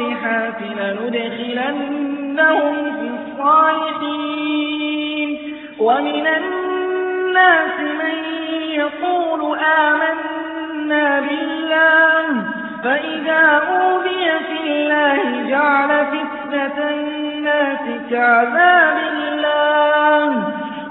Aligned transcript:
الصالحات 0.00 0.60
لندخلنهم 0.62 2.74
في 3.00 3.08
الصالحين. 3.18 5.30
ومن 5.78 6.26
الناس 6.26 7.80
من 7.80 8.16
يقول 8.70 9.58
آمنا 9.58 11.20
بالله 11.20 12.26
فإذا 12.84 13.62
أوذي 13.68 14.26
في 14.48 14.58
الله 14.66 15.22
جعل 15.50 15.90
فتنة 16.06 16.78
الناس 16.90 17.84
كعذاب 18.10 18.96
الله. 19.28 20.28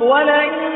ولئن 0.00 0.75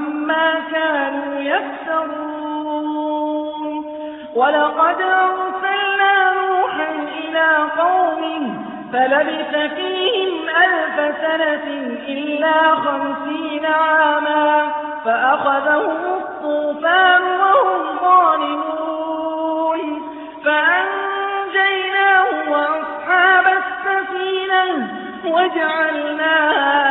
كانوا 0.71 1.39
يفترون 1.39 2.81
ولقد 4.35 5.01
أرسلنا 5.01 6.33
نوحا 6.33 6.91
إلى 7.19 7.57
قومه 7.79 8.43
فلبث 8.93 9.53
فيهم 9.75 10.49
ألف 10.49 10.97
سنة 11.21 11.67
إلا 12.07 12.75
خمسين 12.75 13.65
عاما 13.65 14.71
فأخذهم 15.05 15.97
الطوفان 16.17 17.21
وهم 17.21 17.99
ظالمون 18.01 19.81
فأنجيناه 20.45 22.27
وأصحاب 22.51 23.45
السفينة 23.45 24.87
وجعلناها 25.25 26.90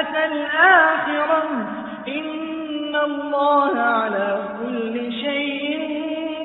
الآخرة. 0.00 1.42
إن 2.08 2.96
الله 3.04 3.80
على 3.80 4.38
كل 4.58 5.12
شيء 5.12 6.02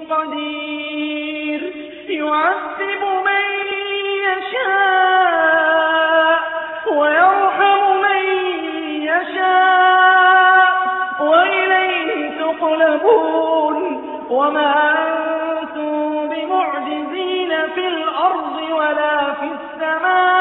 قدير. 0.10 1.74
يعذب 2.10 3.04
من 3.26 3.46
يشاء 4.24 4.72
ويرحم 6.98 8.02
من 8.02 8.24
يشاء. 9.02 10.72
وإليه 11.20 12.30
تقلبون. 12.40 14.04
وما 14.30 14.94
أنتم 14.98 16.30
بمعجزين 16.30 17.50
في 17.76 17.88
الأرض 17.88 18.62
ولا 18.72 19.34
في 19.34 19.46
السماء. 19.46 20.41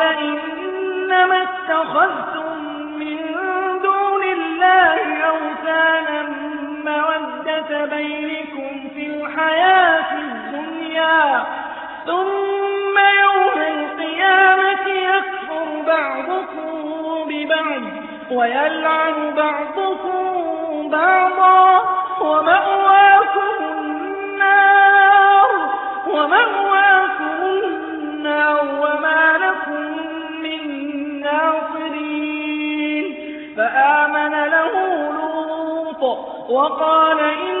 الحياة 9.41 10.13
الدنيا 10.13 11.45
ثم 12.05 12.95
يوم 13.23 13.57
القيامة 13.61 14.87
يكفر 14.87 15.65
بعضكم 15.87 16.71
ببعض 17.27 17.81
ويلعن 18.31 19.33
بعضكم 19.35 20.89
بعضا 20.89 21.81
ومأواكم 22.21 23.55
النار 23.61 25.49
ومأواكم 26.07 27.37
النار 27.63 28.65
وما 28.81 29.37
لكم 29.37 29.83
من 30.43 30.61
ناصرين. 31.21 33.05
فآمن 33.57 34.31
له 34.31 34.73
لوط 35.11 36.03
وقال 36.49 37.19
إني 37.19 37.60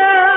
أن 0.00 0.29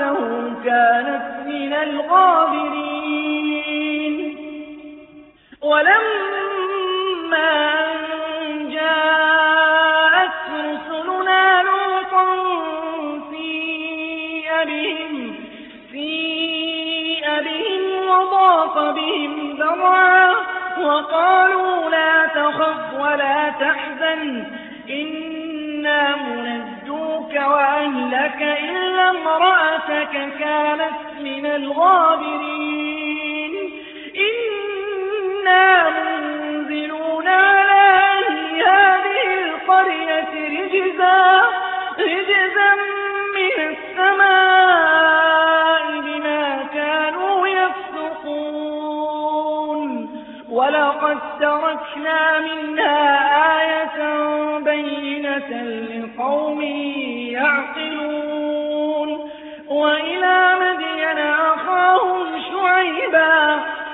امرأته 0.00 0.52
كانت 0.64 1.46
من 1.46 1.72
الغابرين. 1.72 3.12
ولما 5.62 6.32
وقالوا 20.80 21.90
لا 21.90 22.26
تخف 22.26 22.94
ولا 23.00 23.50
تحزن 23.60 24.44
إنا 24.90 26.16
منجوك 26.16 26.61
وأهلك 27.42 28.42
إلا 28.42 29.10
امرأتك 29.10 30.14
كانت 30.38 31.00
من 31.20 31.46
الغابرين. 31.46 33.02
إنا 34.16 35.88
منزلون 35.90 37.28
على 37.28 37.82
أهل 38.18 38.62
هذه 38.62 39.28
القرية 39.44 40.32
رجزا 40.48 41.20
رجزا 41.98 42.70
من 43.34 43.56
السماء 43.70 45.02
بما 46.00 46.44
كانوا 46.74 47.48
يفسقون. 47.48 48.62
ولقد 50.50 51.18
تركنا 51.40 52.40
منها 52.40 53.02
آية 53.60 53.98
بينة 54.58 55.50
لقوم 55.90 56.60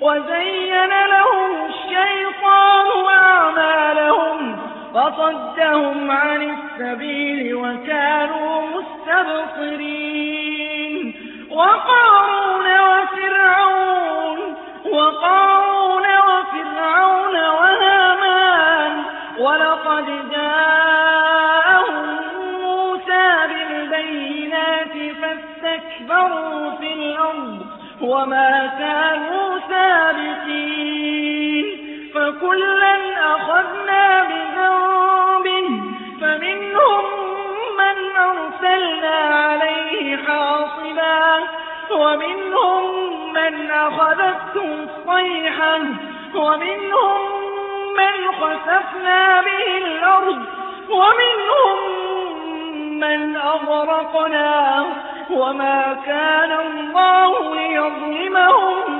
وزين 0.00 0.88
لهم 1.06 1.50
الشيطان 1.68 2.86
أعمالهم 3.14 4.58
فصدهم 4.94 6.10
عن 6.10 6.56
السبيل 6.56 7.54
وكانوا 7.54 8.62
مستبصرين. 9.60 11.14
وقارون 11.50 12.66
وفرعون 12.80 14.38
وقارون 14.92 16.06
وفرعون 16.28 17.36
وهامان. 17.36 18.94
ولقد 19.38 20.06
جاءهم 20.30 22.04
موسى 22.62 23.28
بالبينات 23.48 24.94
فاستكبروا 25.20 26.70
في 26.80 26.92
الأرض 26.92 27.66
وما 28.02 28.70
كانوا 28.78 29.49
سابقين 29.80 31.66
فكلا 32.14 32.96
أخذنا 33.34 34.24
بذنبه 34.24 35.68
فمنهم 36.20 37.04
من 37.78 37.96
أرسلنا 38.16 39.16
عليه 39.16 40.16
حاصبا 40.16 41.40
ومنهم 41.90 42.84
من 43.32 43.70
أخذته 43.70 44.64
الصيحة 44.84 45.78
ومنهم 46.34 47.20
من 47.96 48.32
خسفنا 48.40 49.40
به 49.40 49.78
الأرض 49.78 50.38
ومنهم 50.90 51.78
من 53.00 53.36
أغرقنا 53.36 54.84
وما 55.30 55.96
كان 56.06 56.52
الله 56.52 57.54
ليظلمهم 57.54 58.99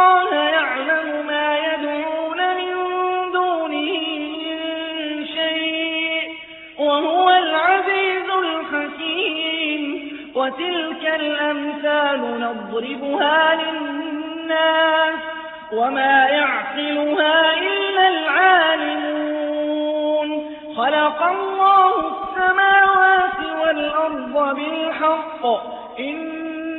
الله 0.00 0.34
يعلم 0.34 1.26
ما 1.26 1.58
يدعون 1.58 2.40
من 2.56 2.72
دونه 3.32 3.90
من 4.46 5.26
شيء 5.26 6.22
وهو 6.78 7.30
العزيز 7.30 8.28
الحكيم 8.30 9.82
وتلك 10.34 11.04
الأمثال 11.20 12.20
نضربها 12.40 13.54
للناس 13.54 15.18
وما 15.72 16.26
يعقلها 16.28 17.58
إلا 17.58 18.08
العالمون. 18.08 19.08
خلق 20.76 21.22
الله 21.22 21.92
السماوات 22.12 23.40
والأرض 23.62 24.56
بالحق. 24.56 25.44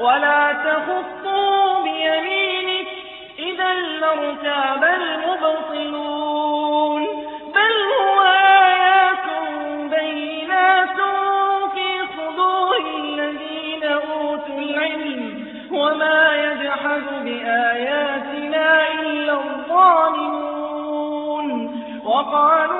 ولا 0.00 0.52
تخطوا 0.52 1.82
بيمينك. 1.82 2.88
إذا 3.38 3.74
لارتاب 3.74 4.84
المبطلون. 4.84 7.02
بل 7.54 7.72
هو 8.00 8.22
آيات 8.22 9.26
بينات 9.90 10.98
في 11.74 11.88
صدور 12.16 12.82
الذين 12.96 13.84
أوتوا 13.84 14.58
العلم. 14.58 15.46
وما 15.72 16.20
يجحد 16.36 17.04
بآياتنا 17.24 18.68
إلا 18.92 19.32
الظالمون. 19.32 20.50
وقالوا 22.04 22.79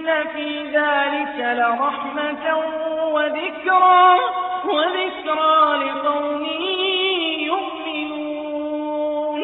إن 0.00 0.26
في 0.34 0.62
ذلك 0.64 1.36
لرحمة 1.58 2.56
وذكرى 3.12 4.18
وذكرى 4.64 5.76
لقوم 5.84 6.44
يؤمنون 8.20 9.40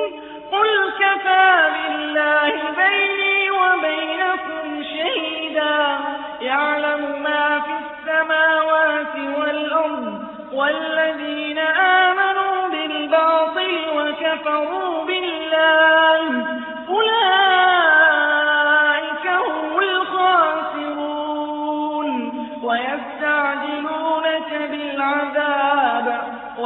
قل 0.52 0.92
كفى 1.00 1.70
بالله 1.74 2.52
بيني 2.76 3.50
وبينكم 3.50 4.82
شهيدا 4.82 5.98
يعلم 6.40 7.22
ما 7.22 7.60
في 7.60 7.72
السماوات 7.84 9.14
والأرض 9.38 10.24
والذين 10.52 11.58
آمنوا 11.58 12.68
بالباطل 12.68 13.78
وكفروا 13.96 15.04
بالله 15.04 16.46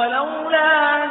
ولولا 0.01 1.10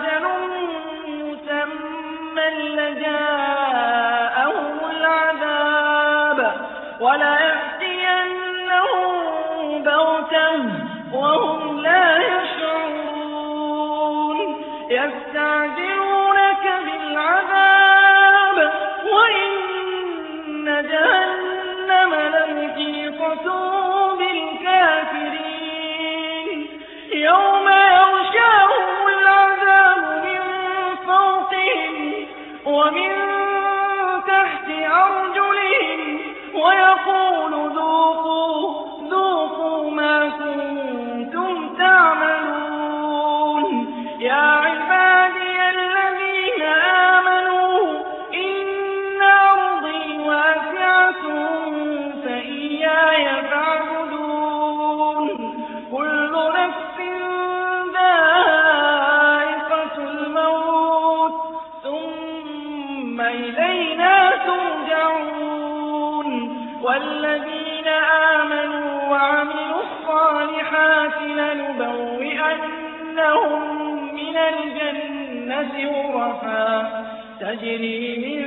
غرفا 76.29 77.05
تجري 77.39 78.17
من 78.17 78.41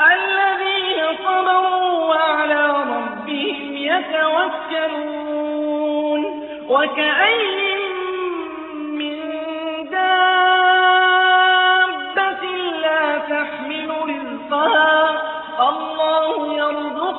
الذين 0.00 1.00
صبروا 1.24 1.92
وعلى 2.14 2.64
ربهم 2.70 3.76
يتوكلون. 3.76 5.22
وكأين 6.68 7.61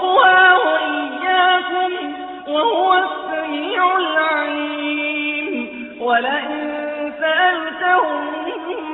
يرزقها 0.04 0.58
وإياكم 0.58 2.14
وهو 2.48 2.94
السميع 2.94 3.98
العليم 3.98 5.98
ولئن 6.02 7.14
سألتهم 7.20 8.22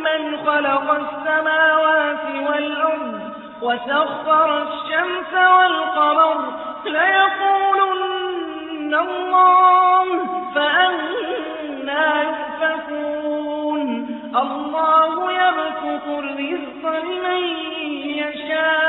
من 0.03 0.37
خلق 0.45 0.91
السماوات 0.91 2.25
والأرض 2.47 3.19
وسخر 3.61 4.61
الشمس 4.61 5.33
والقمر 5.33 6.53
ليقولن 6.85 8.95
الله 8.95 10.05
فأنا 10.55 12.21
يؤفكون 12.21 14.07
الله 14.35 15.31
يبسط 15.31 16.07
الرزق 16.07 16.83
لمن 17.03 17.43
يشاء 18.05 18.88